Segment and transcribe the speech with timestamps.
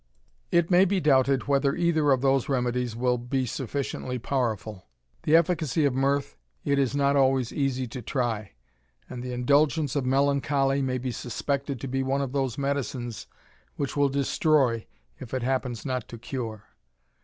[0.51, 4.87] It may be doubted whether either of those remedies will be sufficiently powerful.
[5.21, 8.53] The efficacy of mirth it is not always easy to try,
[9.07, 13.27] and the indulgence of melancholy may be suspected to be one of those medicines,
[13.75, 14.87] which will destroy,
[15.19, 16.63] if it happens not to cure.